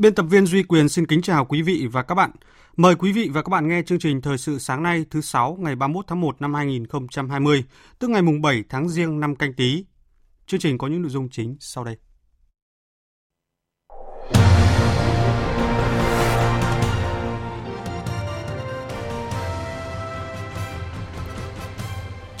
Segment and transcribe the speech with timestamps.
[0.00, 2.30] Biên tập viên Duy Quyền xin kính chào quý vị và các bạn.
[2.76, 5.56] Mời quý vị và các bạn nghe chương trình Thời sự sáng nay thứ sáu
[5.60, 7.64] ngày 31 tháng 1 năm 2020,
[7.98, 9.84] tức ngày mùng 7 tháng Giêng năm canh tí.
[10.46, 11.96] Chương trình có những nội dung chính sau đây.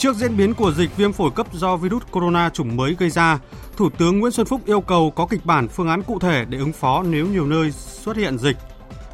[0.00, 3.38] Trước diễn biến của dịch viêm phổi cấp do virus corona chủng mới gây ra,
[3.76, 6.58] Thủ tướng Nguyễn Xuân Phúc yêu cầu có kịch bản phương án cụ thể để
[6.58, 8.56] ứng phó nếu nhiều nơi xuất hiện dịch,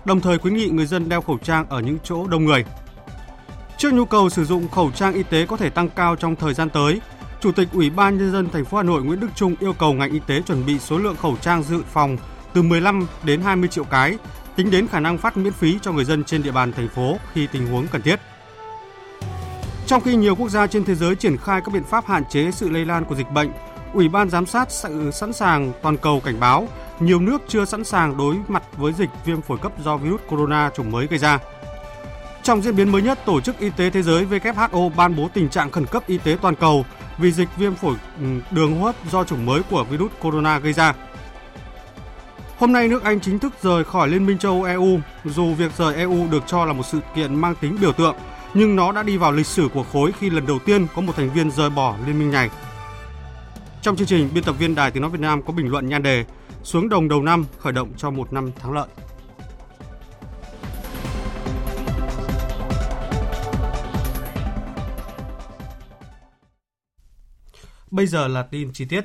[0.04, 2.64] đồng thời khuyến nghị người dân đeo khẩu trang ở những chỗ đông người.
[3.78, 6.54] Trước nhu cầu sử dụng khẩu trang y tế có thể tăng cao trong thời
[6.54, 7.00] gian tới,
[7.40, 9.92] Chủ tịch Ủy ban nhân dân thành phố Hà Nội Nguyễn Đức Trung yêu cầu
[9.92, 12.16] ngành y tế chuẩn bị số lượng khẩu trang dự phòng
[12.54, 14.18] từ 15 đến 20 triệu cái,
[14.56, 17.16] tính đến khả năng phát miễn phí cho người dân trên địa bàn thành phố
[17.32, 18.20] khi tình huống cần thiết.
[19.86, 22.50] Trong khi nhiều quốc gia trên thế giới triển khai các biện pháp hạn chế
[22.50, 23.50] sự lây lan của dịch bệnh,
[23.94, 26.68] Ủy ban giám sát sự sẵn sàng toàn cầu cảnh báo
[27.00, 30.70] nhiều nước chưa sẵn sàng đối mặt với dịch viêm phổi cấp do virus corona
[30.76, 31.38] chủng mới gây ra.
[32.42, 35.48] Trong diễn biến mới nhất, Tổ chức Y tế Thế giới WHO ban bố tình
[35.48, 36.84] trạng khẩn cấp y tế toàn cầu
[37.18, 40.72] vì dịch viêm phổi ừ, đường hô hấp do chủng mới của virus corona gây
[40.72, 40.94] ra.
[42.58, 45.72] Hôm nay nước Anh chính thức rời khỏi Liên minh châu Âu EU, dù việc
[45.76, 48.16] rời EU được cho là một sự kiện mang tính biểu tượng,
[48.54, 51.12] nhưng nó đã đi vào lịch sử của khối khi lần đầu tiên có một
[51.16, 52.50] thành viên rời bỏ liên minh này.
[53.82, 56.02] Trong chương trình, biên tập viên Đài Tiếng Nói Việt Nam có bình luận nhan
[56.02, 56.24] đề
[56.62, 58.88] Xuống đồng đầu năm khởi động cho một năm thắng lợi.
[67.90, 69.04] Bây giờ là tin chi tiết.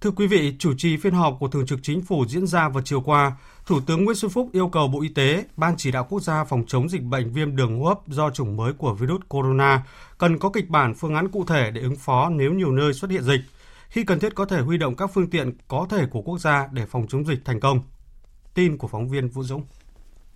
[0.00, 2.82] Thưa quý vị, chủ trì phiên họp của Thường trực Chính phủ diễn ra vào
[2.82, 3.32] chiều qua,
[3.66, 6.44] Thủ tướng Nguyễn Xuân Phúc yêu cầu Bộ Y tế, Ban chỉ đạo quốc gia
[6.44, 9.82] phòng chống dịch bệnh viêm đường hô hấp do chủng mới của virus corona
[10.18, 13.10] cần có kịch bản phương án cụ thể để ứng phó nếu nhiều nơi xuất
[13.10, 13.40] hiện dịch.
[13.88, 16.68] Khi cần thiết có thể huy động các phương tiện có thể của quốc gia
[16.72, 17.80] để phòng chống dịch thành công.
[18.54, 19.62] Tin của phóng viên Vũ Dũng.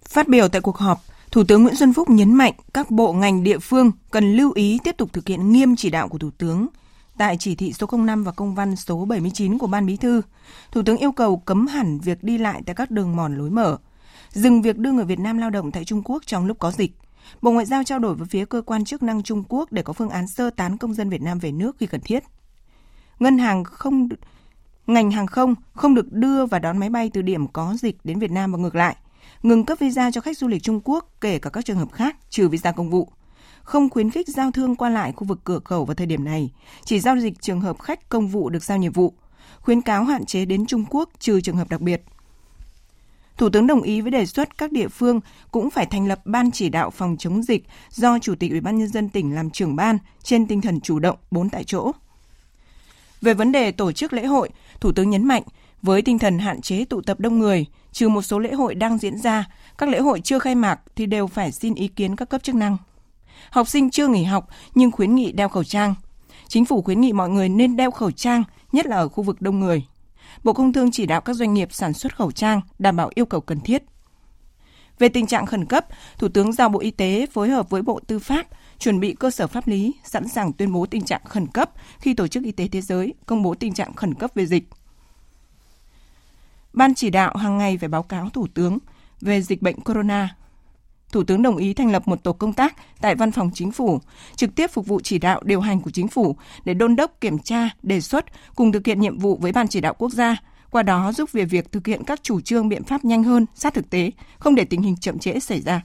[0.08, 0.98] Phát biểu tại cuộc họp,
[1.30, 4.78] Thủ tướng Nguyễn Xuân Phúc nhấn mạnh các bộ ngành địa phương cần lưu ý
[4.84, 6.66] tiếp tục thực hiện nghiêm chỉ đạo của Thủ tướng–
[7.18, 10.22] Tại chỉ thị số 05 và công văn số 79 của Ban Bí thư,
[10.72, 13.78] Thủ tướng yêu cầu cấm hẳn việc đi lại tại các đường mòn lối mở,
[14.30, 16.92] dừng việc đưa người Việt Nam lao động tại Trung Quốc trong lúc có dịch.
[17.42, 19.92] Bộ Ngoại giao trao đổi với phía cơ quan chức năng Trung Quốc để có
[19.92, 22.24] phương án sơ tán công dân Việt Nam về nước khi cần thiết.
[23.18, 24.08] Ngân hàng không
[24.86, 28.18] ngành hàng không không được đưa và đón máy bay từ điểm có dịch đến
[28.18, 28.96] Việt Nam và ngược lại,
[29.42, 32.16] ngừng cấp visa cho khách du lịch Trung Quốc kể cả các trường hợp khác
[32.30, 33.08] trừ visa công vụ
[33.68, 36.50] không khuyến khích giao thương qua lại khu vực cửa khẩu vào thời điểm này,
[36.84, 39.14] chỉ giao dịch trường hợp khách công vụ được giao nhiệm vụ,
[39.60, 42.02] khuyến cáo hạn chế đến Trung Quốc trừ trường hợp đặc biệt.
[43.36, 45.20] Thủ tướng đồng ý với đề xuất các địa phương
[45.50, 48.78] cũng phải thành lập ban chỉ đạo phòng chống dịch do Chủ tịch Ủy ban
[48.78, 51.92] nhân dân tỉnh làm trưởng ban trên tinh thần chủ động bốn tại chỗ.
[53.20, 55.42] Về vấn đề tổ chức lễ hội, Thủ tướng nhấn mạnh
[55.82, 58.98] với tinh thần hạn chế tụ tập đông người, trừ một số lễ hội đang
[58.98, 59.44] diễn ra,
[59.78, 62.54] các lễ hội chưa khai mạc thì đều phải xin ý kiến các cấp chức
[62.54, 62.76] năng.
[63.50, 65.94] Học sinh chưa nghỉ học nhưng khuyến nghị đeo khẩu trang.
[66.49, 69.43] Chính phủ khuyến nghị mọi người nên đeo khẩu trang, nhất là ở khu vực
[69.43, 69.87] đông người.
[70.44, 73.26] Bộ Công Thương chỉ đạo các doanh nghiệp sản xuất khẩu trang đảm bảo yêu
[73.26, 73.82] cầu cần thiết.
[74.99, 75.87] Về tình trạng khẩn cấp,
[76.19, 78.47] Thủ tướng giao Bộ Y tế phối hợp với Bộ Tư pháp
[78.78, 82.15] chuẩn bị cơ sở pháp lý sẵn sàng tuyên bố tình trạng khẩn cấp khi
[82.15, 84.69] Tổ chức Y tế Thế giới công bố tình trạng khẩn cấp về dịch.
[86.73, 88.79] Ban chỉ đạo hàng ngày phải báo cáo Thủ tướng
[89.20, 90.37] về dịch bệnh corona
[91.12, 94.00] Thủ tướng đồng ý thành lập một tổ công tác tại văn phòng chính phủ,
[94.37, 97.38] trực tiếp phục vụ chỉ đạo điều hành của chính phủ để đôn đốc kiểm
[97.38, 98.25] tra, đề xuất
[98.55, 100.37] cùng thực hiện nhiệm vụ với ban chỉ đạo quốc gia,
[100.70, 103.75] qua đó giúp về việc thực hiện các chủ trương biện pháp nhanh hơn, sát
[103.75, 105.82] thực tế, không để tình hình chậm trễ xảy ra.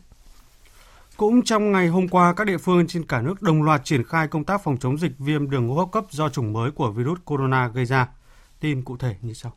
[1.18, 4.28] Cũng trong ngày hôm qua, các địa phương trên cả nước đồng loạt triển khai
[4.28, 7.20] công tác phòng chống dịch viêm đường hô hấp cấp do chủng mới của virus
[7.25, 8.08] corona gây ra.
[8.60, 9.52] Tin cụ thể như sau.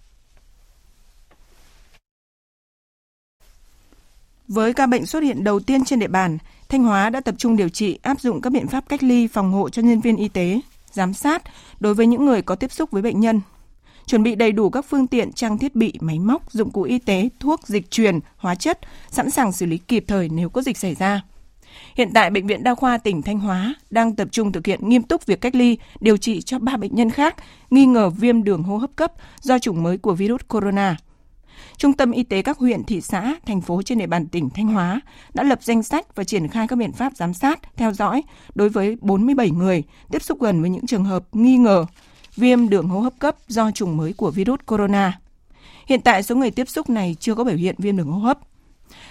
[4.49, 6.39] Với ca bệnh xuất hiện đầu tiên trên địa bàn,
[6.69, 9.53] Thanh Hóa đã tập trung điều trị áp dụng các biện pháp cách ly phòng
[9.53, 10.61] hộ cho nhân viên y tế.
[10.93, 11.43] giám sát
[11.81, 13.41] đối với những người có tiếp xúc với bệnh nhân
[14.07, 16.99] chuẩn bị đầy đủ các phương tiện, trang thiết bị, máy móc, dụng cụ y
[16.99, 20.79] tế, thuốc, dịch truyền, hóa chất, sẵn sàng xử lý kịp thời nếu có dịch
[20.79, 21.23] xảy ra.
[21.95, 25.03] Hiện tại, Bệnh viện Đa khoa tỉnh Thanh Hóa đang tập trung thực hiện nghiêm
[25.03, 27.37] túc việc cách ly, điều trị cho 3 bệnh nhân khác
[27.71, 30.97] nghi ngờ viêm đường hô hấp cấp do chủng mới của virus corona.
[31.77, 34.67] Trung tâm y tế các huyện, thị xã, thành phố trên địa bàn tỉnh Thanh
[34.67, 35.01] Hóa
[35.35, 38.23] đã lập danh sách và triển khai các biện pháp giám sát, theo dõi
[38.55, 41.87] đối với 47 người tiếp xúc gần với những trường hợp nghi ngờ
[42.37, 45.21] viêm đường hô hấp cấp do chủng mới của virus corona.
[45.87, 48.39] Hiện tại số người tiếp xúc này chưa có biểu hiện viêm đường hô hấp.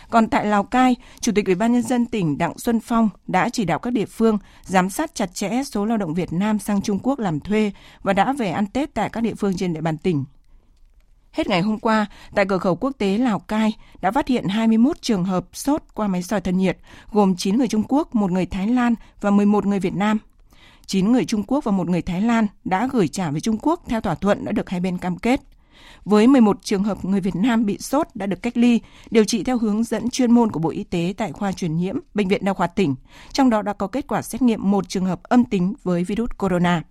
[0.10, 3.50] Còn tại Lào Cai, Chủ tịch Ủy ban nhân dân tỉnh Đặng Xuân Phong đã
[3.50, 6.82] chỉ đạo các địa phương giám sát chặt chẽ số lao động Việt Nam sang
[6.82, 7.72] Trung Quốc làm thuê
[8.04, 10.24] và đã về ăn Tết tại các địa phương trên địa bàn tỉnh.
[11.36, 12.06] Hết ngày hôm qua,
[12.36, 16.08] tại cửa khẩu quốc tế Lào Cai đã phát hiện 21 trường hợp sốt qua
[16.08, 16.78] máy soi thân nhiệt,
[17.12, 20.18] gồm 9 người Trung Quốc, một người Thái Lan và 11 người Việt Nam.
[20.86, 23.84] 9 người Trung Quốc và một người Thái Lan đã gửi trả về Trung Quốc
[23.88, 25.42] theo thỏa thuận đã được hai bên cam kết.
[26.06, 28.80] Với 11 trường hợp người Việt Nam bị sốt đã được cách ly,
[29.12, 31.96] điều trị theo hướng dẫn chuyên môn của Bộ Y tế tại khoa truyền nhiễm
[32.14, 32.96] Bệnh viện Đa khoa tỉnh,
[33.32, 36.30] trong đó đã có kết quả xét nghiệm một trường hợp âm tính với virus
[36.38, 36.84] corona.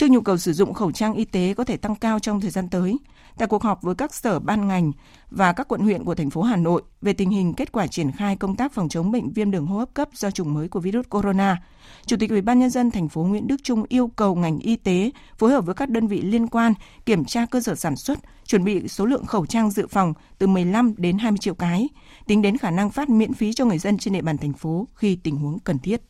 [0.00, 2.50] Trước nhu cầu sử dụng khẩu trang y tế có thể tăng cao trong thời
[2.50, 2.98] gian tới,
[3.38, 4.92] tại cuộc họp với các sở ban ngành
[5.30, 8.12] và các quận huyện của thành phố Hà Nội về tình hình kết quả triển
[8.12, 10.80] khai công tác phòng chống bệnh viêm đường hô hấp cấp do chủng mới của
[10.80, 11.62] virus corona,
[12.06, 14.76] Chủ tịch Ủy ban nhân dân thành phố Nguyễn Đức Trung yêu cầu ngành y
[14.76, 16.74] tế phối hợp với các đơn vị liên quan
[17.06, 20.46] kiểm tra cơ sở sản xuất, chuẩn bị số lượng khẩu trang dự phòng từ
[20.46, 21.88] 15 đến 20 triệu cái,
[22.26, 24.88] tính đến khả năng phát miễn phí cho người dân trên địa bàn thành phố
[24.94, 26.09] khi tình huống cần thiết.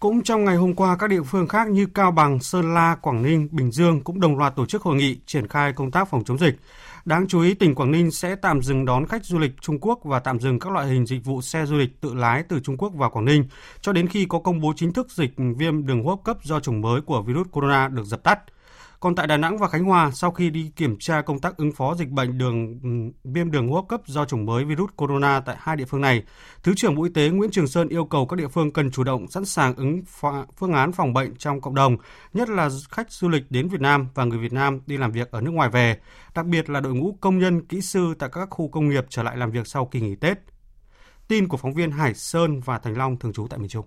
[0.00, 3.22] Cũng trong ngày hôm qua, các địa phương khác như Cao Bằng, Sơn La, Quảng
[3.22, 6.24] Ninh, Bình Dương cũng đồng loạt tổ chức hội nghị triển khai công tác phòng
[6.24, 6.56] chống dịch.
[7.04, 10.00] Đáng chú ý, tỉnh Quảng Ninh sẽ tạm dừng đón khách du lịch Trung Quốc
[10.04, 12.76] và tạm dừng các loại hình dịch vụ xe du lịch tự lái từ Trung
[12.76, 13.44] Quốc vào Quảng Ninh
[13.80, 16.60] cho đến khi có công bố chính thức dịch viêm đường hô hấp cấp do
[16.60, 18.38] chủng mới của virus corona được dập tắt.
[19.00, 21.72] Còn tại Đà Nẵng và Khánh Hòa, sau khi đi kiểm tra công tác ứng
[21.72, 22.88] phó dịch bệnh đường ừ,
[23.32, 26.22] viêm đường hô hấp cấp do chủng mới virus corona tại hai địa phương này,
[26.62, 29.04] Thứ trưởng Bộ Y tế Nguyễn Trường Sơn yêu cầu các địa phương cần chủ
[29.04, 30.02] động sẵn sàng ứng
[30.56, 31.96] phương án phòng bệnh trong cộng đồng,
[32.32, 35.30] nhất là khách du lịch đến Việt Nam và người Việt Nam đi làm việc
[35.30, 35.98] ở nước ngoài về,
[36.34, 39.22] đặc biệt là đội ngũ công nhân, kỹ sư tại các khu công nghiệp trở
[39.22, 40.38] lại làm việc sau kỳ nghỉ Tết.
[41.28, 43.86] Tin của phóng viên Hải Sơn và Thành Long thường trú tại miền Trung.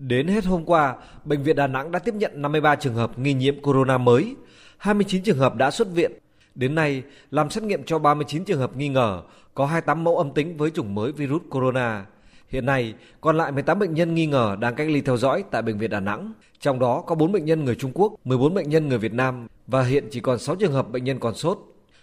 [0.00, 0.94] Đến hết hôm qua,
[1.24, 4.36] Bệnh viện Đà Nẵng đã tiếp nhận 53 trường hợp nghi nhiễm corona mới,
[4.78, 6.12] 29 trường hợp đã xuất viện.
[6.54, 9.22] Đến nay, làm xét nghiệm cho 39 trường hợp nghi ngờ,
[9.54, 12.06] có 28 mẫu âm tính với chủng mới virus corona.
[12.48, 15.62] Hiện nay, còn lại 18 bệnh nhân nghi ngờ đang cách ly theo dõi tại
[15.62, 16.32] Bệnh viện Đà Nẵng.
[16.60, 19.46] Trong đó có 4 bệnh nhân người Trung Quốc, 14 bệnh nhân người Việt Nam
[19.66, 21.58] và hiện chỉ còn 6 trường hợp bệnh nhân còn sốt.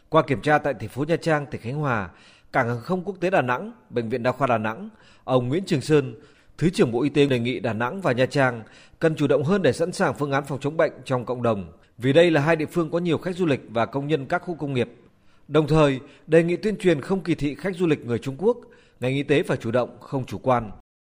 [0.10, 2.10] Qua kiểm tra tại thành phố Nha Trang, tỉnh Khánh Hòa,
[2.52, 4.90] Cảng hàng không quốc tế Đà Nẵng, Bệnh viện Đa khoa Đà Nẵng,
[5.24, 6.16] ông Nguyễn Trường Sơn,
[6.58, 8.62] Thứ trưởng Bộ Y tế đề nghị Đà Nẵng và Nha Trang
[9.00, 11.72] cần chủ động hơn để sẵn sàng phương án phòng chống bệnh trong cộng đồng,
[11.98, 14.42] vì đây là hai địa phương có nhiều khách du lịch và công nhân các
[14.46, 14.90] khu công nghiệp.
[15.48, 18.58] Đồng thời, đề nghị tuyên truyền không kỳ thị khách du lịch người Trung Quốc,
[19.00, 20.72] ngành y tế phải chủ động, không chủ quan.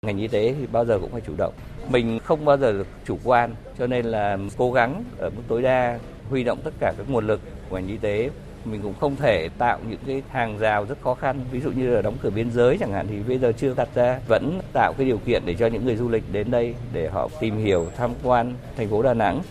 [0.07, 1.55] Ngành y tế thì bao giờ cũng phải chủ động.
[1.91, 5.63] Mình không bao giờ được chủ quan, cho nên là cố gắng ở mức tối
[5.63, 5.99] đa
[6.31, 7.41] huy động tất cả các nguồn lực
[7.71, 8.31] của ngành y tế
[8.65, 11.91] mình cũng không thể tạo những cái hàng rào rất khó khăn ví dụ như
[11.91, 14.93] là đóng cửa biên giới chẳng hạn thì bây giờ chưa đặt ra vẫn tạo
[14.99, 17.87] cái điều kiện để cho những người du lịch đến đây để họ tìm hiểu
[17.97, 19.43] tham quan thành phố Đà Nẵng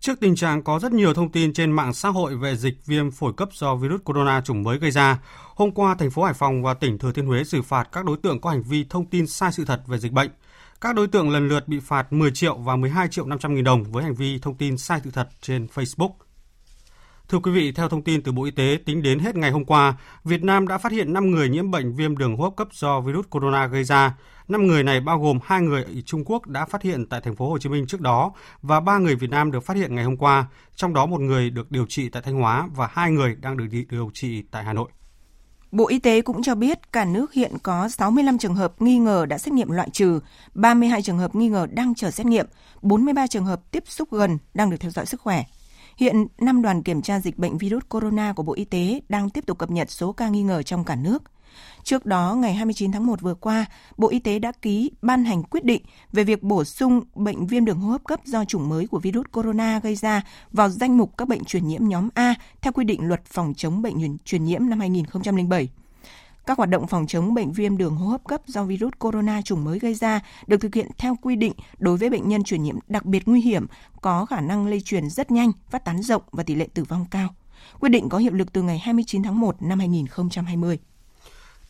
[0.00, 3.10] Trước tình trạng có rất nhiều thông tin trên mạng xã hội về dịch viêm
[3.10, 5.18] phổi cấp do virus corona chủng mới gây ra,
[5.54, 8.16] hôm qua thành phố Hải Phòng và tỉnh Thừa Thiên Huế xử phạt các đối
[8.16, 10.30] tượng có hành vi thông tin sai sự thật về dịch bệnh.
[10.80, 13.84] Các đối tượng lần lượt bị phạt 10 triệu và 12 triệu 500 nghìn đồng
[13.84, 16.10] với hành vi thông tin sai sự thật trên Facebook.
[17.28, 19.64] Thưa quý vị, theo thông tin từ Bộ Y tế, tính đến hết ngày hôm
[19.64, 19.94] qua,
[20.24, 23.00] Việt Nam đã phát hiện 5 người nhiễm bệnh viêm đường hô hấp cấp do
[23.00, 24.14] virus corona gây ra.
[24.48, 27.36] 5 người này bao gồm 2 người ở Trung Quốc đã phát hiện tại thành
[27.36, 28.32] phố Hồ Chí Minh trước đó
[28.62, 31.50] và 3 người Việt Nam được phát hiện ngày hôm qua, trong đó một người
[31.50, 34.72] được điều trị tại Thanh Hóa và 2 người đang được điều trị tại Hà
[34.72, 34.88] Nội.
[35.72, 39.26] Bộ Y tế cũng cho biết cả nước hiện có 65 trường hợp nghi ngờ
[39.26, 40.20] đã xét nghiệm loại trừ,
[40.54, 42.46] 32 trường hợp nghi ngờ đang chờ xét nghiệm,
[42.82, 45.44] 43 trường hợp tiếp xúc gần đang được theo dõi sức khỏe.
[45.98, 49.46] Hiện, năm đoàn kiểm tra dịch bệnh virus corona của Bộ Y tế đang tiếp
[49.46, 51.22] tục cập nhật số ca nghi ngờ trong cả nước.
[51.82, 55.42] Trước đó, ngày 29 tháng 1 vừa qua, Bộ Y tế đã ký ban hành
[55.42, 58.86] quyết định về việc bổ sung bệnh viêm đường hô hấp cấp do chủng mới
[58.86, 62.72] của virus corona gây ra vào danh mục các bệnh truyền nhiễm nhóm A theo
[62.72, 65.68] quy định luật phòng chống bệnh truyền nhiễm năm 2007.
[66.48, 69.64] Các hoạt động phòng chống bệnh viêm đường hô hấp cấp do virus corona chủng
[69.64, 72.76] mới gây ra được thực hiện theo quy định đối với bệnh nhân truyền nhiễm
[72.88, 73.66] đặc biệt nguy hiểm,
[74.00, 77.06] có khả năng lây truyền rất nhanh, phát tán rộng và tỷ lệ tử vong
[77.10, 77.28] cao.
[77.80, 80.78] Quyết định có hiệu lực từ ngày 29 tháng 1 năm 2020.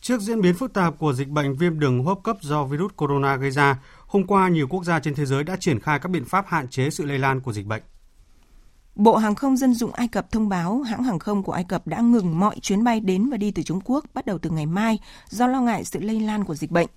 [0.01, 2.91] Trước diễn biến phức tạp của dịch bệnh viêm đường hô hấp cấp do virus
[2.95, 6.09] corona gây ra, hôm qua nhiều quốc gia trên thế giới đã triển khai các
[6.09, 7.83] biện pháp hạn chế sự lây lan của dịch bệnh.
[8.99, 11.87] Bộ Hàng không Dân dụng Ai Cập thông báo hãng hàng không của Ai Cập
[11.87, 14.65] đã ngừng mọi chuyến bay đến và đi từ Trung Quốc bắt đầu từ ngày
[14.65, 16.87] mai do lo ngại sự lây lan của dịch bệnh.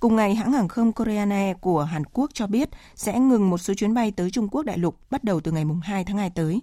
[0.00, 3.58] Cùng ngày, hãng hàng không Korean Air của Hàn Quốc cho biết sẽ ngừng một
[3.58, 6.30] số chuyến bay tới Trung Quốc đại lục bắt đầu từ ngày 2 tháng 2
[6.30, 6.60] tới.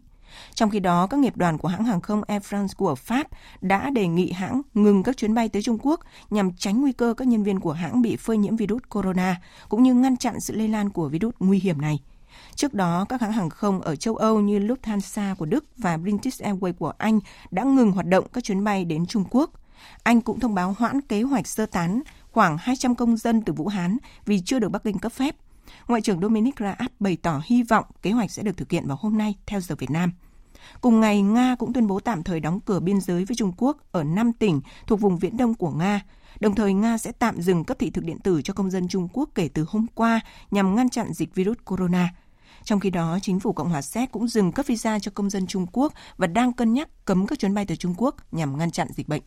[0.54, 3.28] Trong khi đó, các nghiệp đoàn của hãng hàng không Air France của Pháp
[3.62, 7.14] đã đề nghị hãng ngừng các chuyến bay tới Trung Quốc nhằm tránh nguy cơ
[7.18, 10.56] các nhân viên của hãng bị phơi nhiễm virus corona, cũng như ngăn chặn sự
[10.56, 12.00] lây lan của virus nguy hiểm này.
[12.56, 16.44] Trước đó, các hãng hàng không ở châu Âu như Lufthansa của Đức và British
[16.44, 17.20] Airways của Anh
[17.52, 19.52] đã ngừng hoạt động các chuyến bay đến Trung Quốc.
[20.04, 23.68] Anh cũng thông báo hoãn kế hoạch sơ tán khoảng 200 công dân từ Vũ
[23.68, 25.36] Hán vì chưa được Bắc Kinh cấp phép.
[25.88, 28.98] Ngoại trưởng Dominic Raab bày tỏ hy vọng kế hoạch sẽ được thực hiện vào
[29.02, 30.12] hôm nay theo giờ Việt Nam.
[30.82, 33.78] Cùng ngày, Nga cũng tuyên bố tạm thời đóng cửa biên giới với Trung Quốc
[33.92, 36.02] ở 5 tỉnh thuộc vùng viễn đông của Nga.
[36.40, 39.08] Đồng thời, Nga sẽ tạm dừng cấp thị thực điện tử cho công dân Trung
[39.14, 40.20] Quốc kể từ hôm qua
[40.52, 42.10] nhằm ngăn chặn dịch virus corona.
[42.64, 45.48] Trong khi đó, chính phủ Cộng hòa Séc cũng dừng cấp visa cho công dân
[45.48, 48.72] Trung Quốc và đang cân nhắc cấm các chuyến bay từ Trung Quốc nhằm ngăn
[48.72, 49.22] chặn dịch bệnh.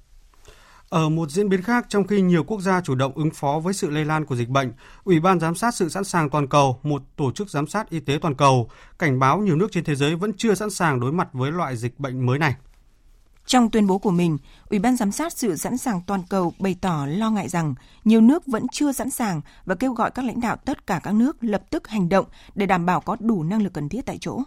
[0.89, 3.75] Ở một diễn biến khác, trong khi nhiều quốc gia chủ động ứng phó với
[3.75, 4.73] sự lây lan của dịch bệnh,
[5.05, 8.01] Ủy ban giám sát sự sẵn sàng toàn cầu, một tổ chức giám sát y
[8.01, 11.13] tế toàn cầu, cảnh báo nhiều nước trên thế giới vẫn chưa sẵn sàng đối
[11.13, 12.55] mặt với loại dịch bệnh mới này.
[13.47, 14.39] Trong tuyên bố của mình,
[14.71, 18.21] Ủy ban giám sát sự sẵn sàng toàn cầu bày tỏ lo ngại rằng nhiều
[18.21, 21.37] nước vẫn chưa sẵn sàng và kêu gọi các lãnh đạo tất cả các nước
[21.41, 24.43] lập tức hành động để đảm bảo có đủ năng lực cần thiết tại chỗ.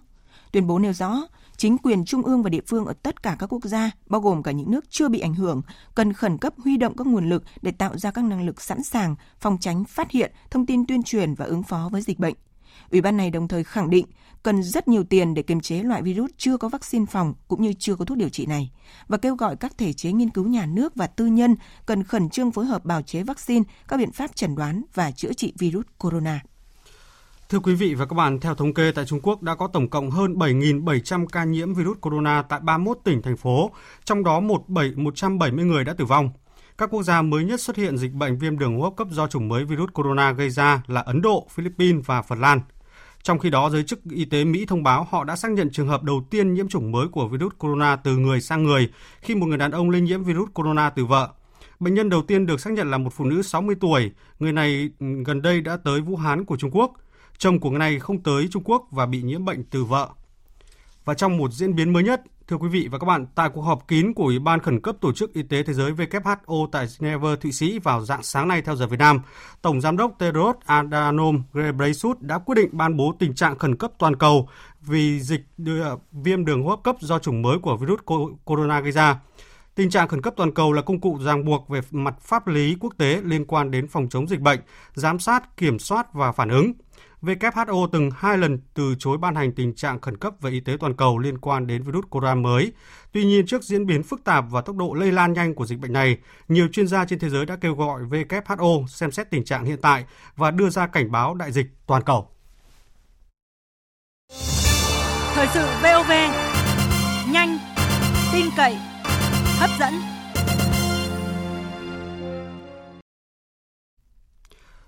[0.52, 1.22] Tuyên bố nêu rõ,
[1.58, 4.44] chính quyền trung ương và địa phương ở tất cả các quốc gia, bao gồm
[4.44, 5.62] cả những nước chưa bị ảnh hưởng,
[5.96, 8.84] cần khẩn cấp huy động các nguồn lực để tạo ra các năng lực sẵn
[8.84, 12.36] sàng phòng tránh, phát hiện, thông tin tuyên truyền và ứng phó với dịch bệnh.
[12.92, 14.06] Ủy ban này đồng thời khẳng định
[14.44, 17.74] cần rất nhiều tiền để kiềm chế loại virus chưa có vaccine phòng cũng như
[17.80, 18.72] chưa có thuốc điều trị này
[19.08, 22.30] và kêu gọi các thể chế nghiên cứu nhà nước và tư nhân cần khẩn
[22.30, 25.86] trương phối hợp bào chế vaccine, các biện pháp chẩn đoán và chữa trị virus
[25.98, 26.40] corona.
[27.50, 29.90] Thưa quý vị và các bạn, theo thống kê tại Trung Quốc đã có tổng
[29.90, 33.72] cộng hơn 7.700 ca nhiễm virus corona tại 31 tỉnh, thành phố,
[34.04, 36.30] trong đó 170 người đã tử vong.
[36.84, 39.28] Các quốc gia mới nhất xuất hiện dịch bệnh viêm đường hô hấp cấp do
[39.28, 42.62] chủng mới virus corona gây ra là Ấn Độ, Philippines và Phần Lan.
[43.22, 45.88] Trong khi đó, giới chức y tế Mỹ thông báo họ đã xác nhận trường
[45.88, 48.90] hợp đầu tiên nhiễm chủng mới của virus corona từ người sang người
[49.22, 51.30] khi một người đàn ông lây nhiễm virus corona từ vợ.
[51.80, 54.12] Bệnh nhân đầu tiên được xác nhận là một phụ nữ 60 tuổi.
[54.40, 56.94] Người này ừ, gần đây đã tới Vũ Hán của Trung Quốc.
[57.38, 60.10] Chồng của người này không tới Trung Quốc và bị nhiễm bệnh từ vợ.
[61.06, 63.62] Và trong một diễn biến mới nhất, thưa quý vị và các bạn, tại cuộc
[63.62, 66.88] họp kín của Ủy ban khẩn cấp Tổ chức Y tế Thế giới WHO tại
[67.00, 69.22] Geneva, Thụy Sĩ vào dạng sáng nay theo giờ Việt Nam,
[69.62, 73.92] Tổng Giám đốc Tedros Adhanom Ghebreyesus đã quyết định ban bố tình trạng khẩn cấp
[73.98, 74.50] toàn cầu
[74.82, 75.42] vì dịch
[76.12, 78.00] viêm đường hô hấp cấp do chủng mới của virus
[78.46, 79.20] corona gây ra.
[79.76, 82.76] Tình trạng khẩn cấp toàn cầu là công cụ ràng buộc về mặt pháp lý
[82.80, 84.60] quốc tế liên quan đến phòng chống dịch bệnh,
[84.94, 86.74] giám sát, kiểm soát và phản ứng.
[87.24, 90.78] WHO từng hai lần từ chối ban hành tình trạng khẩn cấp về y tế
[90.80, 92.72] toàn cầu liên quan đến virus corona mới.
[93.12, 95.80] Tuy nhiên, trước diễn biến phức tạp và tốc độ lây lan nhanh của dịch
[95.80, 99.46] bệnh này, nhiều chuyên gia trên thế giới đã kêu gọi WHO xem xét tình
[99.46, 102.30] trạng hiện tại và đưa ra cảnh báo đại dịch toàn cầu.
[105.34, 106.12] Thời sự VOV,
[107.32, 107.58] nhanh,
[108.34, 108.78] tin cậy,
[109.60, 110.13] hấp dẫn.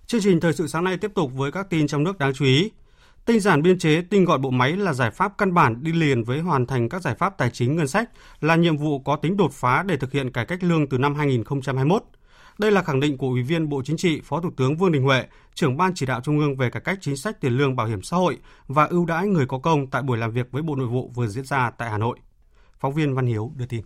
[0.07, 2.45] Chương trình thời sự sáng nay tiếp tục với các tin trong nước đáng chú
[2.45, 2.71] ý.
[3.25, 6.23] Tinh giản biên chế, tinh gọn bộ máy là giải pháp căn bản đi liền
[6.23, 8.09] với hoàn thành các giải pháp tài chính ngân sách,
[8.41, 11.15] là nhiệm vụ có tính đột phá để thực hiện cải cách lương từ năm
[11.15, 12.03] 2021.
[12.57, 15.03] Đây là khẳng định của Ủy viên Bộ Chính trị, Phó Thủ tướng Vương Đình
[15.03, 17.87] Huệ, trưởng Ban chỉ đạo Trung ương về cải cách chính sách tiền lương bảo
[17.87, 20.75] hiểm xã hội và ưu đãi người có công tại buổi làm việc với Bộ
[20.75, 22.19] Nội vụ vừa diễn ra tại Hà Nội.
[22.79, 23.81] Phóng viên Văn Hiếu đưa tin.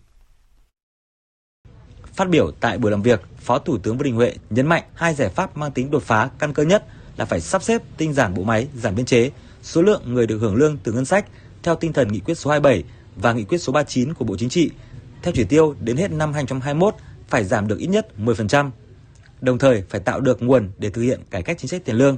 [2.20, 5.14] Phát biểu tại buổi làm việc, Phó Thủ tướng Vương Đình Huệ nhấn mạnh hai
[5.14, 6.84] giải pháp mang tính đột phá căn cơ nhất
[7.16, 9.30] là phải sắp xếp tinh giản bộ máy, giảm biên chế,
[9.62, 11.26] số lượng người được hưởng lương từ ngân sách
[11.62, 12.84] theo tinh thần nghị quyết số 27
[13.16, 14.70] và nghị quyết số 39 của Bộ Chính trị.
[15.22, 16.94] Theo chỉ tiêu đến hết năm 2021
[17.28, 18.70] phải giảm được ít nhất 10%.
[19.40, 22.16] Đồng thời phải tạo được nguồn để thực hiện cải cách chính sách tiền lương.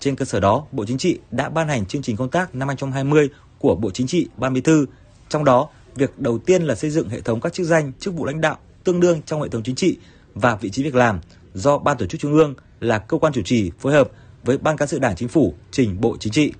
[0.00, 2.68] Trên cơ sở đó, Bộ Chính trị đã ban hành chương trình công tác năm
[2.68, 3.28] 2020
[3.58, 4.86] của Bộ Chính trị Ban Bí thư.
[5.28, 8.24] Trong đó, việc đầu tiên là xây dựng hệ thống các chức danh, chức vụ
[8.24, 9.96] lãnh đạo tương đương trong hệ thống chính trị
[10.34, 11.20] và vị trí việc làm
[11.54, 14.10] do Ban tổ chức Trung ương là cơ quan chủ trì phối hợp
[14.44, 16.52] với Ban cán sự Đảng Chính phủ trình Bộ Chính trị.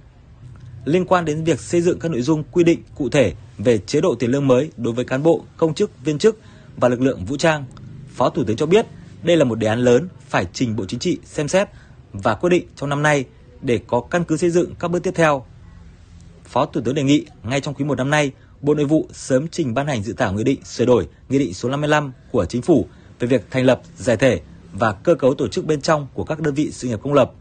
[0.84, 4.00] Liên quan đến việc xây dựng các nội dung quy định cụ thể về chế
[4.00, 6.38] độ tiền lương mới đối với cán bộ, công chức, viên chức
[6.76, 7.64] và lực lượng vũ trang,
[8.14, 8.86] Phó Thủ tướng cho biết
[9.22, 11.68] đây là một đề án lớn phải trình Bộ Chính trị xem xét
[12.12, 13.24] và quyết định trong năm nay
[13.62, 15.44] để có căn cứ xây dựng các bước tiếp theo.
[16.44, 18.32] Phó Thủ tướng đề nghị ngay trong quý một năm nay,
[18.64, 21.54] Bộ Nội vụ sớm trình ban hành dự thảo nghị định sửa đổi Nghị định
[21.54, 22.86] số 55 của Chính phủ
[23.18, 24.40] về việc thành lập, giải thể
[24.72, 27.32] và cơ cấu tổ chức bên trong của các đơn vị sự nghiệp công lập.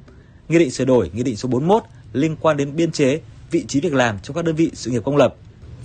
[0.49, 3.79] Nghị định sửa đổi Nghị định số 41 liên quan đến biên chế, vị trí
[3.79, 5.35] việc làm trong các đơn vị sự nghiệp công lập.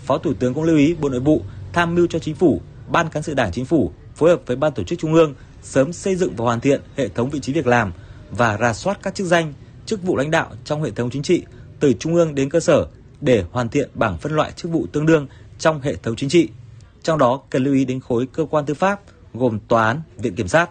[0.05, 1.43] Phó Thủ tướng cũng lưu ý Bộ Nội vụ
[1.73, 4.73] tham mưu cho Chính phủ, Ban cán sự Đảng Chính phủ phối hợp với Ban
[4.73, 7.67] tổ chức Trung ương sớm xây dựng và hoàn thiện hệ thống vị trí việc
[7.67, 7.93] làm
[8.31, 9.53] và rà soát các chức danh,
[9.87, 11.43] chức vụ lãnh đạo trong hệ thống chính trị
[11.81, 12.87] từ trung ương đến cơ sở
[13.21, 15.27] để hoàn thiện bảng phân loại chức vụ tương đương
[15.59, 16.49] trong hệ thống chính trị.
[17.03, 19.01] Trong đó cần lưu ý đến khối cơ quan tư pháp
[19.35, 20.71] gồm tòa án, viện kiểm sát.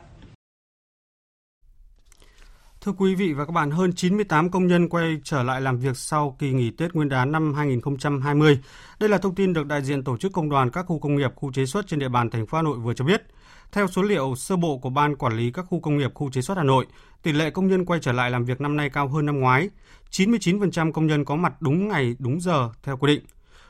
[2.81, 5.97] Thưa quý vị và các bạn, hơn 98 công nhân quay trở lại làm việc
[5.97, 8.59] sau kỳ nghỉ Tết Nguyên đán năm 2020.
[8.99, 11.31] Đây là thông tin được đại diện tổ chức công đoàn các khu công nghiệp,
[11.35, 13.23] khu chế xuất trên địa bàn thành phố Hà Nội vừa cho biết.
[13.71, 16.41] Theo số liệu sơ bộ của Ban Quản lý các khu công nghiệp, khu chế
[16.41, 16.85] xuất Hà Nội,
[17.23, 19.69] tỷ lệ công nhân quay trở lại làm việc năm nay cao hơn năm ngoái.
[20.11, 23.25] 99% công nhân có mặt đúng ngày, đúng giờ theo quy định.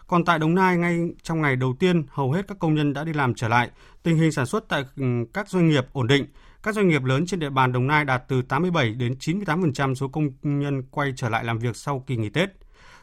[0.07, 3.03] Còn tại Đồng Nai, ngay trong ngày đầu tiên, hầu hết các công nhân đã
[3.03, 3.69] đi làm trở lại.
[4.03, 5.03] Tình hình sản xuất tại ừ,
[5.33, 6.25] các doanh nghiệp ổn định.
[6.63, 10.07] Các doanh nghiệp lớn trên địa bàn Đồng Nai đạt từ 87 đến 98% số
[10.07, 12.49] công nhân quay trở lại làm việc sau kỳ nghỉ Tết.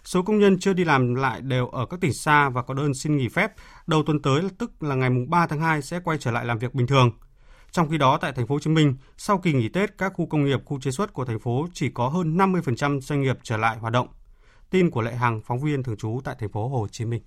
[0.05, 2.95] Số công nhân chưa đi làm lại đều ở các tỉnh xa và có đơn
[2.95, 3.53] xin nghỉ phép.
[3.87, 6.75] Đầu tuần tới tức là ngày 3 tháng 2 sẽ quay trở lại làm việc
[6.75, 7.11] bình thường.
[7.75, 10.27] Trong khi đó tại thành phố Hồ Chí Minh, sau kỳ nghỉ Tết, các khu
[10.27, 13.57] công nghiệp, khu chế xuất của thành phố chỉ có hơn 50% doanh nghiệp trở
[13.57, 14.09] lại hoạt động.
[14.71, 17.23] Tin của Lệ Hằng, phóng viên thường trú tại thành phố Hồ Chí Minh.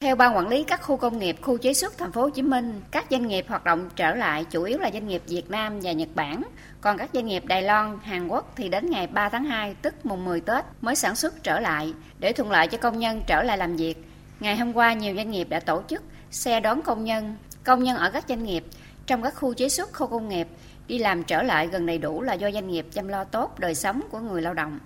[0.00, 2.42] Theo ban quản lý các khu công nghiệp, khu chế xuất thành phố Hồ Chí
[2.42, 5.80] Minh, các doanh nghiệp hoạt động trở lại chủ yếu là doanh nghiệp Việt Nam
[5.82, 6.42] và Nhật Bản,
[6.80, 10.06] còn các doanh nghiệp Đài Loan, Hàn Quốc thì đến ngày 3 tháng 2 tức
[10.06, 13.42] mùng 10 Tết mới sản xuất trở lại để thuận lợi cho công nhân trở
[13.42, 14.04] lại làm việc.
[14.40, 17.96] Ngày hôm qua nhiều doanh nghiệp đã tổ chức xe đón công nhân, công nhân
[17.96, 18.64] ở các doanh nghiệp
[19.06, 20.48] trong các khu chế xuất, khu công nghiệp
[20.86, 23.74] đi làm trở lại gần đầy đủ là do doanh nghiệp chăm lo tốt đời
[23.74, 24.78] sống của người lao động.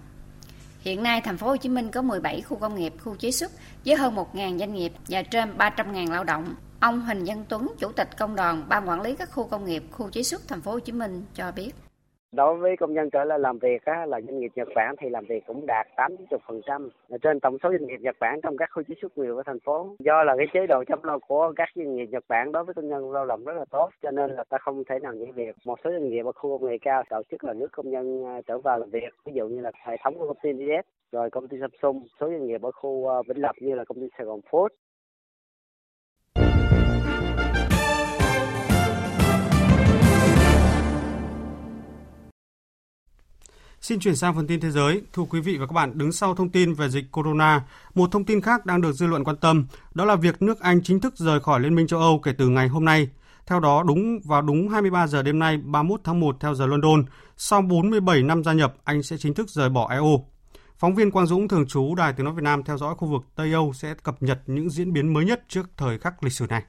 [0.80, 3.52] Hiện nay, thành phố Hồ Chí Minh có 17 khu công nghiệp, khu chế xuất
[3.84, 6.54] với hơn 1.000 doanh nghiệp và trên 300.000 lao động.
[6.80, 9.84] Ông Huỳnh Văn Tuấn, Chủ tịch Công đoàn Ban quản lý các khu công nghiệp,
[9.90, 11.85] khu chế xuất thành phố Hồ Chí Minh cho biết.
[12.32, 15.08] Đối với công nhân trở lại làm việc á, là doanh nghiệp Nhật Bản thì
[15.08, 16.88] làm việc cũng đạt 80%
[17.22, 19.60] trên tổng số doanh nghiệp Nhật Bản trong các khu chế xuất nhiều của thành
[19.60, 19.96] phố.
[19.98, 22.74] Do là cái chế độ chăm lo của các doanh nghiệp Nhật Bản đối với
[22.74, 25.30] công nhân lao động rất là tốt cho nên là ta không thể nào nghỉ
[25.34, 25.56] việc.
[25.64, 28.24] Một số doanh nghiệp ở khu công nghệ cao tổ chức là nước công nhân
[28.26, 31.12] à, trở vào làm việc, ví dụ như là hệ thống của công ty DS
[31.12, 34.00] rồi công ty Samsung, số doanh nghiệp ở khu à, Vĩnh Lập như là công
[34.00, 34.68] ty Sài Gòn Food
[43.86, 45.02] Xin chuyển sang phần tin thế giới.
[45.12, 48.24] Thưa quý vị và các bạn, đứng sau thông tin về dịch corona, một thông
[48.24, 51.16] tin khác đang được dư luận quan tâm, đó là việc nước Anh chính thức
[51.16, 53.08] rời khỏi Liên minh châu Âu kể từ ngày hôm nay.
[53.46, 57.04] Theo đó, đúng vào đúng 23 giờ đêm nay 31 tháng 1 theo giờ London,
[57.36, 60.24] sau 47 năm gia nhập, Anh sẽ chính thức rời bỏ EU.
[60.78, 63.22] Phóng viên Quang Dũng thường trú Đài Tiếng nói Việt Nam theo dõi khu vực
[63.34, 66.46] Tây Âu sẽ cập nhật những diễn biến mới nhất trước thời khắc lịch sử
[66.46, 66.62] này.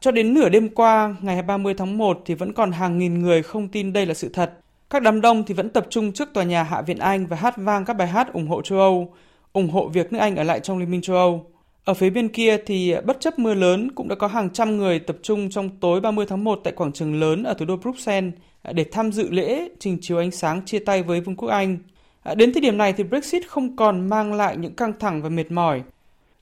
[0.00, 3.42] Cho đến nửa đêm qua, ngày 30 tháng 1 thì vẫn còn hàng nghìn người
[3.42, 4.61] không tin đây là sự thật.
[4.92, 7.54] Các đám đông thì vẫn tập trung trước tòa nhà Hạ viện Anh và hát
[7.56, 9.14] vang các bài hát ủng hộ châu Âu,
[9.52, 11.46] ủng hộ việc nước Anh ở lại trong Liên minh châu Âu.
[11.84, 14.98] Ở phía bên kia thì bất chấp mưa lớn cũng đã có hàng trăm người
[14.98, 18.34] tập trung trong tối 30 tháng 1 tại quảng trường lớn ở thủ đô Bruxelles
[18.72, 21.78] để tham dự lễ trình chiếu ánh sáng chia tay với Vương quốc Anh.
[22.22, 25.28] À, đến thời điểm này thì Brexit không còn mang lại những căng thẳng và
[25.28, 25.82] mệt mỏi.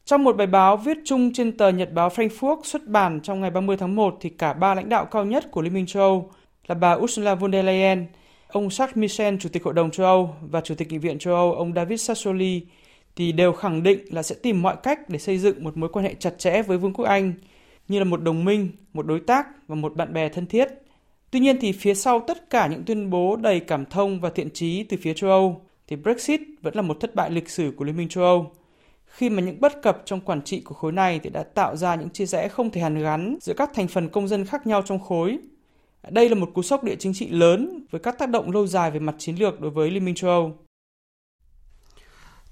[0.04, 3.50] Trong một bài báo viết chung trên tờ Nhật báo Frankfurt xuất bản trong ngày
[3.50, 6.30] 30 tháng 1 thì cả ba lãnh đạo cao nhất của Liên minh châu Âu
[6.66, 8.06] là bà Ursula von der Leyen,
[8.52, 11.34] ông Jacques Michel, Chủ tịch Hội đồng châu Âu và Chủ tịch Nghị viện châu
[11.34, 12.62] Âu ông David Sassoli
[13.16, 16.04] thì đều khẳng định là sẽ tìm mọi cách để xây dựng một mối quan
[16.04, 17.32] hệ chặt chẽ với Vương quốc Anh
[17.88, 20.68] như là một đồng minh, một đối tác và một bạn bè thân thiết.
[21.30, 24.50] Tuy nhiên thì phía sau tất cả những tuyên bố đầy cảm thông và thiện
[24.50, 27.84] trí từ phía châu Âu thì Brexit vẫn là một thất bại lịch sử của
[27.84, 28.52] Liên minh châu Âu.
[29.06, 31.94] Khi mà những bất cập trong quản trị của khối này thì đã tạo ra
[31.94, 34.82] những chia rẽ không thể hàn gắn giữa các thành phần công dân khác nhau
[34.86, 35.38] trong khối
[36.08, 38.90] đây là một cú sốc địa chính trị lớn với các tác động lâu dài
[38.90, 40.56] về mặt chiến lược đối với Liên minh châu Âu.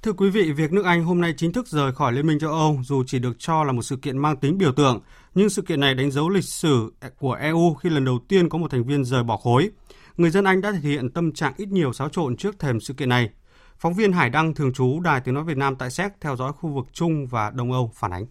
[0.02, 2.50] Thưa quý vị, việc nước Anh hôm nay chính thức rời khỏi Liên minh châu
[2.50, 5.00] Âu dù chỉ được cho là một sự kiện mang tính biểu tượng,
[5.34, 8.58] nhưng sự kiện này đánh dấu lịch sử của EU khi lần đầu tiên có
[8.58, 9.70] một thành viên rời bỏ khối.
[10.16, 12.94] Người dân Anh đã thể hiện tâm trạng ít nhiều xáo trộn trước thềm sự
[12.94, 13.30] kiện này.
[13.78, 16.52] Phóng viên Hải Đăng thường trú Đài Tiếng Nói Việt Nam tại Séc theo dõi
[16.52, 18.26] khu vực Trung và Đông Âu phản ánh.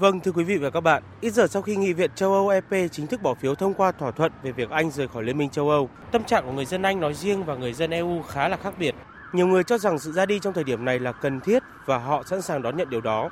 [0.00, 2.48] Vâng, thưa quý vị và các bạn, ít giờ sau khi Nghị viện châu Âu
[2.48, 5.38] EP chính thức bỏ phiếu thông qua thỏa thuận về việc Anh rời khỏi Liên
[5.38, 8.22] minh châu Âu, tâm trạng của người dân Anh nói riêng và người dân EU
[8.22, 8.94] khá là khác biệt.
[9.32, 11.98] Nhiều người cho rằng sự ra đi trong thời điểm này là cần thiết và
[11.98, 13.30] họ sẵn sàng đón nhận điều đó.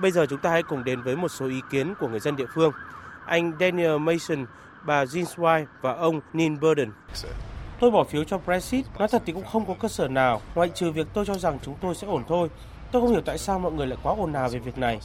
[0.00, 2.36] Bây giờ chúng ta hãy cùng đến với một số ý kiến của người dân
[2.36, 2.72] địa phương.
[3.26, 4.46] Anh Daniel Mason,
[4.86, 6.90] bà Jean Swai và ông Neil Burden.
[7.80, 10.68] Tôi bỏ phiếu cho Brexit, nói thật thì cũng không có cơ sở nào, ngoại
[10.68, 12.48] trừ việc tôi cho rằng chúng tôi sẽ ổn thôi.
[12.92, 15.00] Tôi không hiểu tại sao mọi người lại quá ồn ào về việc này.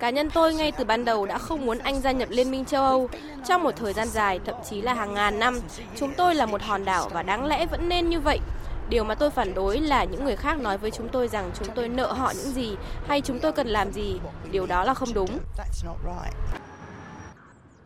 [0.00, 2.64] Cá nhân tôi ngay từ ban đầu đã không muốn Anh gia nhập Liên minh
[2.64, 3.08] châu Âu.
[3.48, 5.58] Trong một thời gian dài, thậm chí là hàng ngàn năm,
[5.96, 8.38] chúng tôi là một hòn đảo và đáng lẽ vẫn nên như vậy.
[8.88, 11.68] Điều mà tôi phản đối là những người khác nói với chúng tôi rằng chúng
[11.74, 14.20] tôi nợ họ những gì hay chúng tôi cần làm gì.
[14.50, 15.38] Điều đó là không đúng.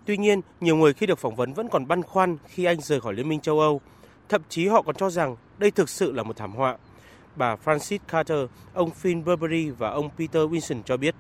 [0.07, 3.01] Tuy nhiên, nhiều người khi được phỏng vấn vẫn còn băn khoăn khi Anh rời
[3.01, 3.81] khỏi Liên minh châu Âu.
[4.29, 6.77] Thậm chí họ còn cho rằng đây thực sự là một thảm họa.
[7.37, 8.39] Bà Francis Carter,
[8.75, 11.15] ông Finn Burberry và ông Peter Wilson cho biết.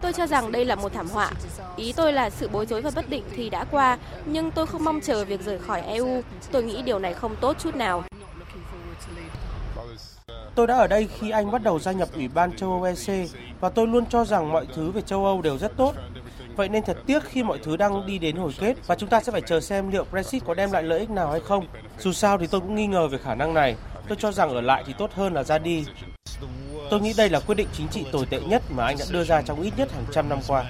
[0.00, 1.30] Tôi cho rằng đây là một thảm họa.
[1.76, 4.84] Ý tôi là sự bối rối và bất định thì đã qua, nhưng tôi không
[4.84, 6.22] mong chờ việc rời khỏi EU.
[6.52, 8.02] Tôi nghĩ điều này không tốt chút nào.
[10.54, 13.30] Tôi đã ở đây khi Anh bắt đầu gia nhập Ủy ban châu Âu EC
[13.60, 15.94] và tôi luôn cho rằng mọi thứ về châu Âu đều rất tốt.
[16.56, 19.20] Vậy nên thật tiếc khi mọi thứ đang đi đến hồi kết và chúng ta
[19.20, 21.66] sẽ phải chờ xem liệu Brexit có đem lại lợi ích nào hay không.
[21.98, 23.76] Dù sao thì tôi cũng nghi ngờ về khả năng này.
[24.10, 25.84] Tôi cho rằng ở lại thì tốt hơn là ra đi.
[26.90, 29.24] Tôi nghĩ đây là quyết định chính trị tồi tệ nhất mà Anh đã đưa
[29.24, 30.64] ra trong ít nhất hàng trăm năm qua.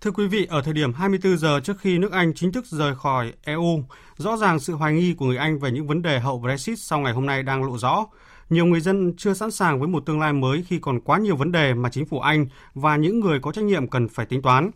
[0.00, 2.94] Thưa quý vị, ở thời điểm 24 giờ trước khi nước Anh chính thức rời
[2.94, 3.84] khỏi EU,
[4.16, 6.98] rõ ràng sự hoài nghi của người Anh về những vấn đề hậu Brexit sau
[6.98, 8.06] ngày hôm nay đang lộ rõ.
[8.50, 11.36] Nhiều người dân chưa sẵn sàng với một tương lai mới khi còn quá nhiều
[11.36, 14.42] vấn đề mà chính phủ Anh và những người có trách nhiệm cần phải tính
[14.42, 14.70] toán.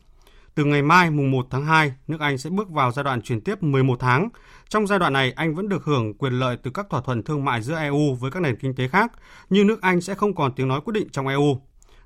[0.57, 3.40] Từ ngày mai mùng 1 tháng 2, nước Anh sẽ bước vào giai đoạn chuyển
[3.40, 4.29] tiếp 11 tháng.
[4.69, 7.45] Trong giai đoạn này, Anh vẫn được hưởng quyền lợi từ các thỏa thuận thương
[7.45, 9.12] mại giữa EU với các nền kinh tế khác,
[9.51, 11.61] nhưng nước Anh sẽ không còn tiếng nói quyết định trong EU.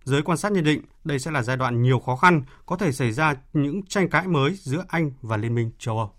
[0.05, 2.93] Giới quan sát nhận định đây sẽ là giai đoạn nhiều khó khăn, có thể
[2.93, 6.15] xảy ra những tranh cãi mới giữa Anh và Liên minh châu Âu.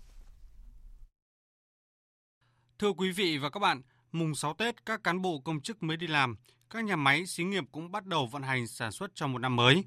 [2.78, 5.96] Thưa quý vị và các bạn, mùng 6 Tết các cán bộ công chức mới
[5.96, 6.36] đi làm,
[6.70, 9.56] các nhà máy xí nghiệp cũng bắt đầu vận hành sản xuất trong một năm
[9.56, 9.84] mới.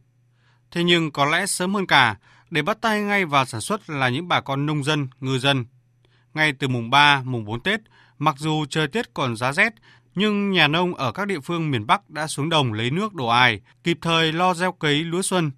[0.72, 2.18] Thế nhưng có lẽ sớm hơn cả,
[2.50, 5.66] để bắt tay ngay vào sản xuất là những bà con nông dân, ngư dân.
[6.34, 7.80] Ngay từ mùng 3, mùng 4 Tết,
[8.20, 9.74] mặc dù trời Tết còn giá rét,
[10.16, 13.28] nhưng nhà nông ở các địa phương miền Bắc đã xuống đồng lấy nước đổ
[13.28, 15.52] ải, kịp thời lo gieo cấy lúa xuân.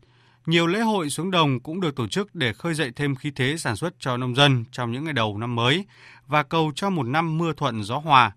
[0.45, 3.57] Nhiều lễ hội xuống đồng cũng được tổ chức để khơi dậy thêm khí thế
[3.57, 5.85] sản xuất cho nông dân trong những ngày đầu năm mới
[6.27, 8.31] và cầu cho một năm mưa thuận gió hòa.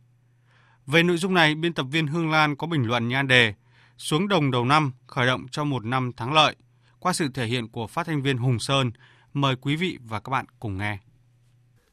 [0.87, 3.55] Về nội dung này, biên tập viên Hương Lan có bình luận nhan đề
[3.99, 6.57] Xuống đồng đầu năm, khởi động cho một năm thắng lợi.
[7.01, 8.91] Qua sự thể hiện của phát thanh viên Hùng Sơn,
[9.33, 10.99] mời quý vị và các bạn cùng nghe.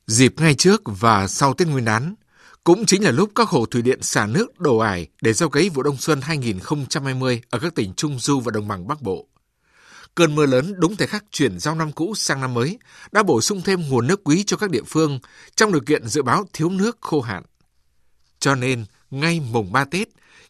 [0.08, 2.16] Dịp ngay trước và sau Tết Nguyên đán,
[2.64, 5.70] cũng chính là lúc các hồ thủy điện xả nước đổ ải để gieo cấy
[5.70, 9.28] vụ đông xuân 2020 ở các tỉnh Trung Du và Đồng bằng Bắc Bộ.
[10.16, 12.80] Cơn mưa lớn đúng thời khắc chuyển giao năm cũ sang năm mới
[13.12, 15.20] đã bổ sung thêm nguồn nước quý cho các địa phương
[15.56, 17.44] trong điều kiện dự báo thiếu nước khô hạn.
[18.40, 20.08] Cho nên, ngay mùng 3 Tết,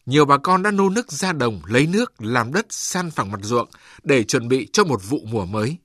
[0.08, 3.40] nhiều bà con đã nô nức ra đồng lấy nước làm đất san phẳng mặt
[3.42, 3.68] ruộng
[4.02, 5.76] để chuẩn bị cho một vụ mùa mới.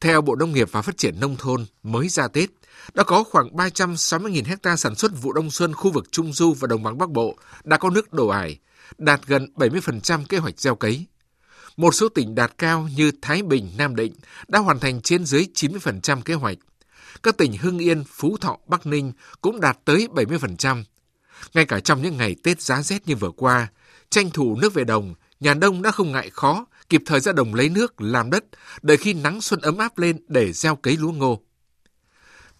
[0.00, 2.50] Theo Bộ Nông nghiệp và Phát triển Nông thôn, mới ra Tết,
[2.94, 6.66] đã có khoảng 360.000 hecta sản xuất vụ đông xuân khu vực Trung Du và
[6.66, 8.58] Đồng bằng Bắc Bộ đã có nước đổ ải,
[8.98, 11.06] đạt gần 70% kế hoạch gieo cấy.
[11.76, 14.12] Một số tỉnh đạt cao như Thái Bình, Nam Định
[14.48, 16.58] đã hoàn thành trên dưới 90% kế hoạch.
[17.22, 20.82] Các tỉnh Hưng Yên, Phú Thọ, Bắc Ninh cũng đạt tới 70%.
[21.54, 23.68] Ngay cả trong những ngày Tết giá rét như vừa qua,
[24.10, 27.54] tranh thủ nước về đồng, nhà nông đã không ngại khó, kịp thời ra đồng
[27.54, 28.44] lấy nước, làm đất,
[28.82, 31.42] đợi khi nắng xuân ấm áp lên để gieo cấy lúa ngô.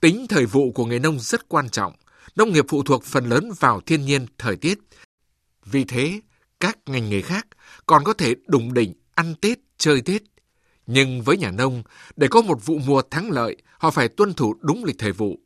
[0.01, 1.93] Tính thời vụ của người nông rất quan trọng,
[2.37, 4.79] nông nghiệp phụ thuộc phần lớn vào thiên nhiên, thời tiết.
[5.65, 6.21] Vì thế,
[6.61, 7.47] các ngành nghề khác
[7.87, 10.23] còn có thể đủng đỉnh ăn Tết, chơi Tết.
[10.87, 11.83] Nhưng với nhà nông,
[12.17, 15.39] để có một vụ mùa thắng lợi, họ phải tuân thủ đúng lịch thời vụ.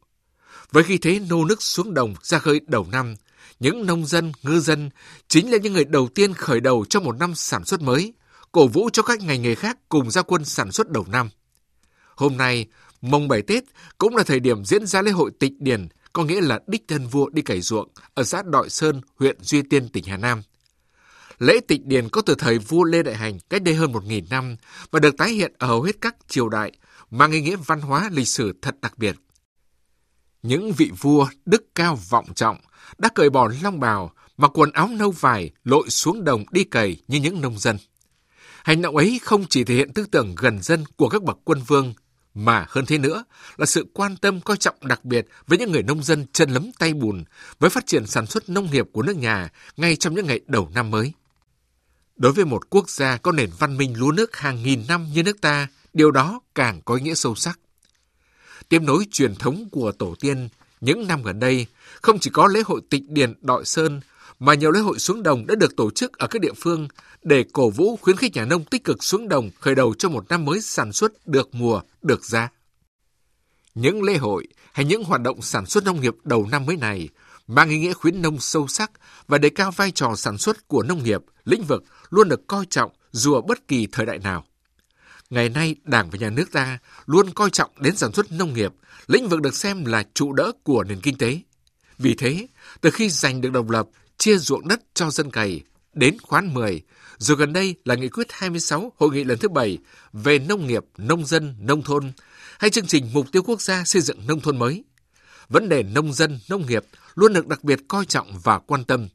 [0.73, 3.15] Với khi thế nô nức xuống đồng ra khơi đầu năm,
[3.61, 4.91] những nông dân, ngư dân
[5.29, 8.15] chính là những người đầu tiên khởi đầu cho một năm sản xuất mới,
[8.53, 11.29] cổ vũ cho các ngành nghề khác cùng ra quân sản xuất đầu năm.
[12.17, 12.67] Hôm nay,
[13.01, 13.65] mồng 7 Tết
[13.99, 17.07] cũng là thời điểm diễn ra lễ hội tịch điền, có nghĩa là đích thân
[17.07, 20.43] vua đi cày ruộng ở xã Đội Sơn, huyện Duy Tiên, tỉnh Hà Nam.
[21.39, 24.57] Lễ tịch điền có từ thời vua Lê Đại Hành cách đây hơn 1.000 năm
[24.91, 26.73] và được tái hiện ở hầu hết các triều đại,
[27.11, 29.17] mang ý nghĩa văn hóa lịch sử thật đặc biệt.
[30.43, 32.57] Những vị vua đức cao vọng trọng
[32.99, 36.97] đã cởi bỏ long bào, mặc quần áo nâu vải, lội xuống đồng đi cày
[37.09, 37.79] như những nông dân.
[38.65, 41.63] Hành động ấy không chỉ thể hiện tư tưởng gần dân của các bậc quân
[41.67, 41.95] vương,
[42.35, 43.25] mà hơn thế nữa
[43.57, 46.71] là sự quan tâm coi trọng đặc biệt với những người nông dân chân lấm
[46.79, 47.25] tay bùn
[47.59, 50.71] với phát triển sản xuất nông nghiệp của nước nhà ngay trong những ngày đầu
[50.75, 51.13] năm mới.
[52.17, 55.23] Đối với một quốc gia có nền văn minh lúa nước hàng nghìn năm như
[55.23, 57.59] nước ta, điều đó càng có ý nghĩa sâu sắc.
[58.69, 60.49] Tiếp nối truyền thống của tổ tiên,
[60.81, 61.67] những năm gần đây,
[62.03, 64.01] không chỉ có lễ hội tịch điền Đội Sơn,
[64.39, 66.89] mà nhiều lễ hội xuống đồng đã được tổ chức ở các địa phương
[67.23, 70.29] để cổ vũ khuyến khích nhà nông tích cực xuống đồng khởi đầu cho một
[70.29, 72.49] năm mới sản xuất được mùa, được giá.
[73.75, 77.09] Những lễ hội hay những hoạt động sản xuất nông nghiệp đầu năm mới này
[77.47, 78.91] mang ý nghĩa khuyến nông sâu sắc
[79.29, 82.67] và đề cao vai trò sản xuất của nông nghiệp, lĩnh vực luôn được coi
[82.71, 84.45] trọng dù ở bất kỳ thời đại nào.
[85.31, 88.73] Ngày nay, Đảng và Nhà nước ta luôn coi trọng đến sản xuất nông nghiệp,
[89.07, 91.41] lĩnh vực được xem là trụ đỡ của nền kinh tế.
[91.99, 92.47] Vì thế,
[92.81, 93.87] từ khi giành được độc lập,
[94.19, 95.61] chia ruộng đất cho dân cày,
[95.95, 96.83] đến khoán 10,
[97.19, 99.79] rồi gần đây là nghị quyết 26 hội nghị lần thứ 7
[100.13, 102.13] về nông nghiệp, nông dân, nông thôn,
[102.59, 104.85] hay chương trình mục tiêu quốc gia xây dựng nông thôn mới.
[105.49, 106.85] Vấn đề nông dân, nông nghiệp
[107.15, 109.09] luôn được đặc biệt coi trọng và quan tâm.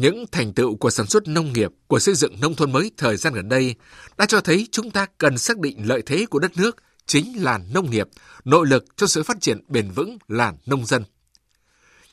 [0.00, 3.16] Những thành tựu của sản xuất nông nghiệp, của xây dựng nông thôn mới thời
[3.16, 3.74] gian gần đây
[4.18, 7.58] đã cho thấy chúng ta cần xác định lợi thế của đất nước chính là
[7.72, 8.08] nông nghiệp,
[8.44, 11.04] nội lực cho sự phát triển bền vững là nông dân.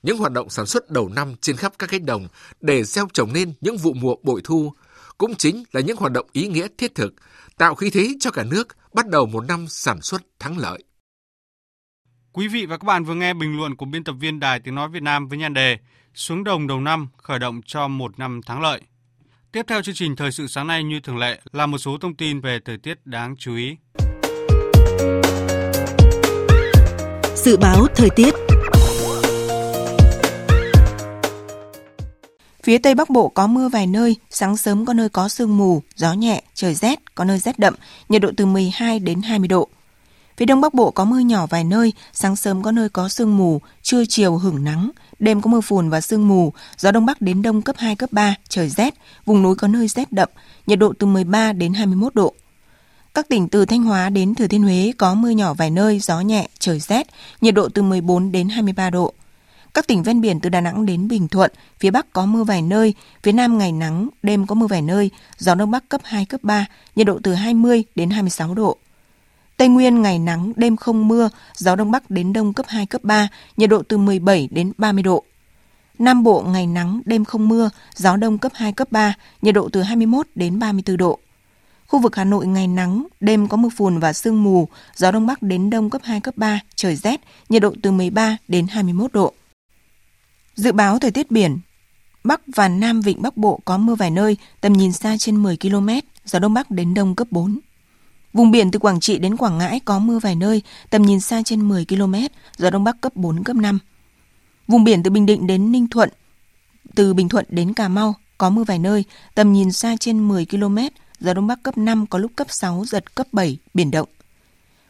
[0.03, 2.27] Những hoạt động sản xuất đầu năm trên khắp các cánh đồng
[2.61, 4.73] để gieo trồng nên những vụ mùa bội thu
[5.17, 7.13] cũng chính là những hoạt động ý nghĩa thiết thực,
[7.57, 10.83] tạo khí thế cho cả nước bắt đầu một năm sản xuất thắng lợi.
[12.35, 14.75] Quý vị và các bạn vừa nghe bình luận của biên tập viên Đài Tiếng
[14.75, 15.77] Nói Việt Nam với nhan đề
[16.13, 18.81] Xuống đồng đầu năm khởi động cho một năm thắng lợi.
[19.51, 22.15] Tiếp theo chương trình Thời sự sáng nay như thường lệ là một số thông
[22.15, 23.75] tin về thời tiết đáng chú ý.
[27.35, 28.33] Dự báo thời tiết
[32.63, 35.83] Phía Tây Bắc Bộ có mưa vài nơi, sáng sớm có nơi có sương mù,
[35.95, 37.75] gió nhẹ, trời rét, có nơi rét đậm,
[38.09, 39.69] nhiệt độ từ 12 đến 20 độ.
[40.37, 43.37] Phía Đông Bắc Bộ có mưa nhỏ vài nơi, sáng sớm có nơi có sương
[43.37, 47.21] mù, trưa chiều hưởng nắng, đêm có mưa phùn và sương mù, gió Đông Bắc
[47.21, 48.93] đến Đông cấp 2, cấp 3, trời rét,
[49.25, 50.29] vùng núi có nơi rét đậm,
[50.67, 52.33] nhiệt độ từ 13 đến 21 độ.
[53.13, 56.21] Các tỉnh từ Thanh Hóa đến Thừa Thiên Huế có mưa nhỏ vài nơi, gió
[56.21, 57.07] nhẹ, trời rét,
[57.41, 59.13] nhiệt độ từ 14 đến 23 độ.
[59.73, 62.61] Các tỉnh ven biển từ Đà Nẵng đến Bình Thuận, phía Bắc có mưa vài
[62.61, 62.93] nơi,
[63.23, 66.43] phía Nam ngày nắng, đêm có mưa vài nơi, gió Đông Bắc cấp 2, cấp
[66.43, 68.77] 3, nhiệt độ từ 20 đến 26 độ.
[69.57, 73.03] Tây Nguyên ngày nắng, đêm không mưa, gió Đông Bắc đến Đông cấp 2, cấp
[73.03, 75.23] 3, nhiệt độ từ 17 đến 30 độ.
[75.99, 79.69] Nam Bộ ngày nắng, đêm không mưa, gió Đông cấp 2, cấp 3, nhiệt độ
[79.71, 81.19] từ 21 đến 34 độ.
[81.87, 85.27] Khu vực Hà Nội ngày nắng, đêm có mưa phùn và sương mù, gió Đông
[85.27, 89.13] Bắc đến Đông cấp 2, cấp 3, trời rét, nhiệt độ từ 13 đến 21
[89.13, 89.33] độ.
[90.55, 91.59] Dự báo thời tiết biển
[92.23, 95.57] Bắc và Nam Vịnh Bắc Bộ có mưa vài nơi, tầm nhìn xa trên 10
[95.57, 95.89] km,
[96.25, 97.59] gió Đông Bắc đến Đông cấp 4.
[98.35, 101.41] Vùng biển từ Quảng Trị đến Quảng Ngãi có mưa vài nơi, tầm nhìn xa
[101.45, 102.15] trên 10 km,
[102.57, 103.79] gió Đông Bắc cấp 4, cấp 5.
[104.67, 106.09] Vùng biển từ Bình Định đến Ninh Thuận,
[106.95, 109.03] từ Bình Thuận đến Cà Mau có mưa vài nơi,
[109.35, 110.77] tầm nhìn xa trên 10 km,
[111.19, 114.07] gió Đông Bắc cấp 5 có lúc cấp 6, giật cấp 7, biển động.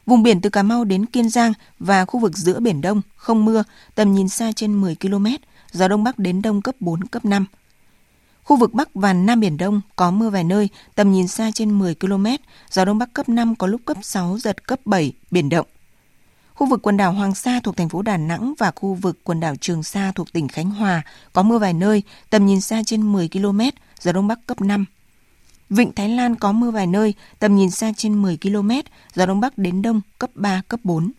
[0.05, 3.45] Vùng biển từ Cà Mau đến Kiên Giang và khu vực giữa Biển Đông không
[3.45, 3.63] mưa,
[3.95, 5.25] tầm nhìn xa trên 10 km,
[5.71, 7.45] gió Đông Bắc đến Đông cấp 4, cấp 5.
[8.45, 11.79] Khu vực Bắc và Nam Biển Đông có mưa vài nơi, tầm nhìn xa trên
[11.79, 12.25] 10 km,
[12.71, 15.67] gió Đông Bắc cấp 5 có lúc cấp 6, giật cấp 7, biển động.
[16.53, 19.39] Khu vực quần đảo Hoàng Sa thuộc thành phố Đà Nẵng và khu vực quần
[19.39, 21.01] đảo Trường Sa thuộc tỉnh Khánh Hòa
[21.33, 23.59] có mưa vài nơi, tầm nhìn xa trên 10 km,
[23.99, 24.85] gió Đông Bắc cấp 5.
[25.69, 28.71] Vịnh Thái Lan có mưa vài nơi, tầm nhìn xa trên 10 km,
[29.13, 31.11] gió Đông Bắc đến Đông cấp 3, cấp 4.